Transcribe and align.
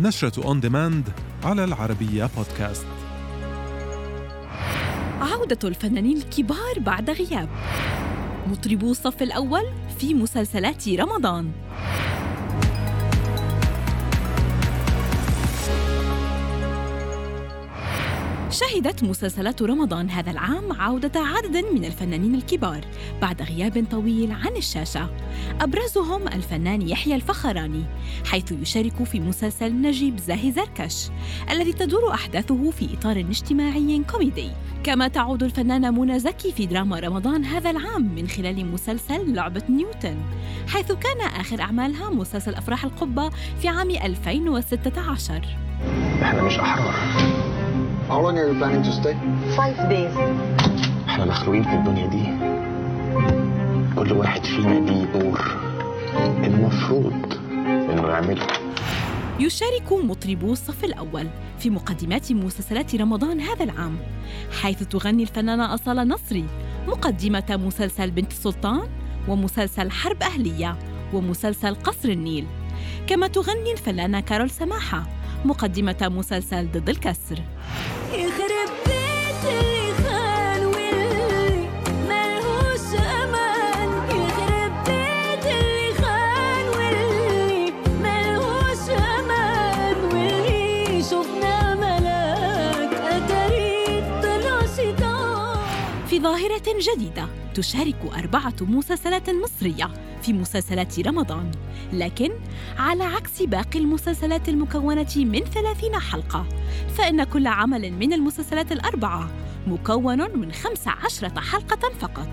نشرة 0.00 0.44
أون 0.44 0.60
ديماند 0.60 1.08
على 1.44 1.64
العربية 1.64 2.30
بودكاست 2.36 2.86
عودة 5.20 5.68
الفنانين 5.68 6.16
الكبار 6.16 6.78
بعد 6.78 7.10
غياب. 7.10 7.48
مطربو 8.46 8.90
الصف 8.90 9.22
الأول 9.22 9.62
في 9.98 10.14
مسلسلات 10.14 10.88
رمضان. 10.88 11.52
شهدت 18.54 19.04
مسلسلات 19.04 19.62
رمضان 19.62 20.10
هذا 20.10 20.30
العام 20.30 20.72
عودة 20.72 21.20
عدد 21.20 21.56
من 21.56 21.84
الفنانين 21.84 22.34
الكبار 22.34 22.84
بعد 23.22 23.42
غياب 23.42 23.84
طويل 23.90 24.32
عن 24.32 24.56
الشاشة. 24.56 25.10
أبرزهم 25.60 26.28
الفنان 26.28 26.88
يحيى 26.88 27.14
الفخراني 27.14 27.84
حيث 28.26 28.52
يشارك 28.52 29.04
في 29.04 29.20
مسلسل 29.20 29.72
نجيب 29.72 30.18
زاهي 30.18 30.52
زركش 30.52 31.08
الذي 31.50 31.72
تدور 31.72 32.14
أحداثه 32.14 32.70
في 32.70 32.94
إطار 32.94 33.16
اجتماعي 33.20 34.02
كوميدي. 34.10 34.50
كما 34.84 35.08
تعود 35.08 35.42
الفنانة 35.42 35.90
منى 35.90 36.18
زكي 36.18 36.52
في 36.52 36.66
دراما 36.66 37.00
رمضان 37.00 37.44
هذا 37.44 37.70
العام 37.70 38.14
من 38.14 38.28
خلال 38.28 38.66
مسلسل 38.66 39.34
لعبة 39.34 39.62
نيوتن 39.68 40.16
حيث 40.68 40.92
كان 40.92 41.20
آخر 41.20 41.60
أعمالها 41.60 42.10
مسلسل 42.10 42.54
أفراح 42.54 42.84
القبة 42.84 43.30
في 43.60 43.68
عام 43.68 43.90
2016 43.90 45.56
إحنا 46.22 46.42
مش 46.42 46.58
أحرار. 46.58 47.53
How 48.08 48.20
long 48.20 48.36
are 48.36 48.46
you 48.48 48.54
planning 48.60 48.82
to 48.82 48.92
stay? 48.92 49.14
Five 49.56 49.78
days. 49.88 50.16
إحنا 51.08 51.24
مخلوقين 51.24 51.62
في 51.62 51.74
الدنيا 51.74 52.06
دي. 52.06 52.24
كل 53.96 54.12
واحد 54.12 54.44
فينا 54.44 54.90
ليه 54.90 55.04
دور. 55.04 55.40
المفروض 56.44 57.32
انه 57.90 58.08
يعمله. 58.08 58.46
يشارك 59.40 59.92
مطربو 59.92 60.52
الصف 60.52 60.84
الأول 60.84 61.26
في 61.58 61.70
مقدمات 61.70 62.32
مسلسلات 62.32 62.94
رمضان 62.94 63.40
هذا 63.40 63.64
العام 63.64 63.96
حيث 64.62 64.82
تغني 64.82 65.22
الفنانة 65.22 65.74
أصالة 65.74 66.02
نصري 66.02 66.44
مقدمة 66.86 67.60
مسلسل 67.66 68.10
بنت 68.10 68.30
السلطان 68.30 68.88
ومسلسل 69.28 69.90
حرب 69.90 70.22
أهلية 70.22 70.76
ومسلسل 71.12 71.74
قصر 71.74 72.08
النيل. 72.08 72.46
كما 73.06 73.26
تغني 73.26 73.72
الفنانة 73.72 74.20
كارول 74.20 74.50
سماحة 74.50 75.06
مقدمة 75.44 76.10
مسلسل 76.16 76.72
ضد 76.72 76.88
الكسر. 76.88 77.42
في 96.08 96.20
ظاهرة 96.20 96.62
جديدة 96.94 97.28
تشارك 97.54 97.96
أربعة 98.18 98.54
مسلسلات 98.60 99.30
مصرية 99.30 99.90
في 100.22 100.32
مسلسلات 100.32 101.00
رمضان 101.00 101.50
لكن 101.92 102.30
على 102.78 103.04
عكس 103.04 103.42
باقي 103.42 103.78
المسلسلات 103.78 104.48
المكونة 104.48 105.14
من 105.16 105.40
ثلاثين 105.44 105.98
حلقة 105.98 106.46
فإن 106.94 107.24
كل 107.24 107.46
عمل 107.46 107.92
من 107.92 108.12
المسلسلات 108.12 108.72
الأربعة 108.72 109.30
مكون 109.66 110.38
من 110.38 110.52
خمس 110.52 110.88
عشرة 110.88 111.40
حلقة 111.40 111.90
فقط. 112.00 112.28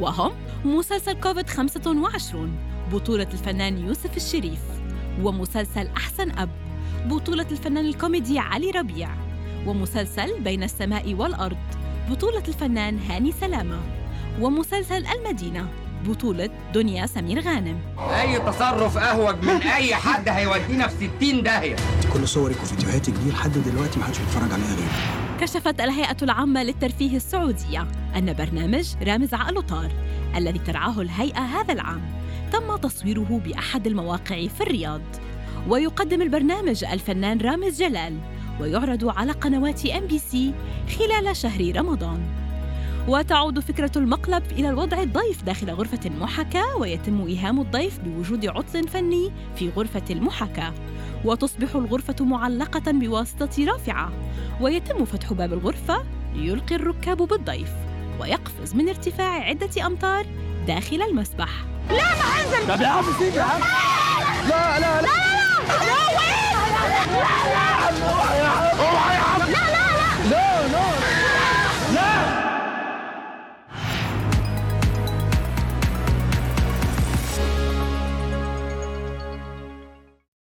وهم 0.00 0.32
مسلسل 0.64 1.20
كوفيد 1.20 1.48
25 1.48 2.58
بطولة 2.92 3.28
الفنان 3.32 3.78
يوسف 3.78 4.16
الشريف 4.16 4.60
ومسلسل 5.22 5.86
أحسن 5.86 6.30
أب 6.30 6.50
بطولة 7.06 7.46
الفنان 7.50 7.86
الكوميدي 7.86 8.38
علي 8.38 8.70
ربيع 8.70 9.08
ومسلسل 9.66 10.40
بين 10.40 10.62
السماء 10.62 11.14
والأرض 11.14 11.56
بطولة 12.10 12.42
الفنان 12.48 12.98
هاني 12.98 13.32
سلامة 13.32 13.80
ومسلسل 14.40 15.06
المدينة. 15.06 15.68
بطولة 16.06 16.50
دنيا 16.74 17.06
سمير 17.06 17.40
غانم. 17.40 17.78
أي 17.98 18.38
تصرف 18.40 18.98
أهوج 18.98 19.44
من 19.44 19.62
أي 19.62 19.94
حد 19.94 20.28
هيودينا 20.28 20.86
في 20.86 21.10
60 21.18 21.42
داهيه 21.42 21.76
كل 22.12 22.28
صورك 22.28 22.56
وفيديوهاتك 22.62 23.12
دي 23.12 23.30
لحد 23.30 23.52
دلوقتي 23.52 24.00
محدش 24.00 24.18
بيتفرج 24.18 24.52
عليها 24.52 24.74
غيري. 24.74 24.88
كشفت 25.40 25.80
الهيئة 25.80 26.16
العامة 26.22 26.62
للترفيه 26.62 27.16
السعودية 27.16 27.88
أن 28.16 28.32
برنامج 28.32 28.94
رامز 29.02 29.34
عقل 29.34 29.62
طار 29.62 29.92
الذي 30.36 30.58
ترعاه 30.58 31.00
الهيئة 31.00 31.40
هذا 31.40 31.72
العام 31.72 32.00
تم 32.52 32.76
تصويره 32.76 33.40
بأحد 33.44 33.86
المواقع 33.86 34.46
في 34.46 34.60
الرياض. 34.60 35.02
ويقدم 35.68 36.22
البرنامج 36.22 36.84
الفنان 36.84 37.40
رامز 37.40 37.82
جلال 37.82 38.18
ويعرض 38.60 39.08
على 39.08 39.32
قنوات 39.32 39.86
ام 39.86 40.06
بي 40.06 40.18
سي 40.18 40.54
خلال 40.98 41.36
شهر 41.36 41.76
رمضان. 41.76 42.45
وتعود 43.08 43.60
فكرة 43.60 43.90
المقلب 43.96 44.42
إلى 44.52 44.68
وضع 44.68 45.02
الضيف 45.02 45.42
داخل 45.42 45.70
غرفة 45.70 46.00
المحاكاة 46.06 46.76
ويتم 46.76 47.26
إيهام 47.26 47.60
الضيف 47.60 47.98
بوجود 47.98 48.46
عطل 48.46 48.88
فني 48.88 49.32
في 49.56 49.70
غرفة 49.76 50.02
المحاكاة 50.10 50.72
وتصبح 51.24 51.74
الغرفة 51.74 52.24
معلقة 52.24 52.92
بواسطة 52.92 53.64
رافعة 53.64 54.12
ويتم 54.60 55.04
فتح 55.04 55.32
باب 55.32 55.52
الغرفة 55.52 56.02
ليلقي 56.34 56.74
الركاب 56.74 57.16
بالضيف 57.16 57.70
ويقفز 58.20 58.74
من 58.74 58.88
ارتفاع 58.88 59.32
عدة 59.44 59.86
أمتار 59.86 60.26
داخل 60.66 61.02
المسبح 61.02 61.48
لا 61.90 61.96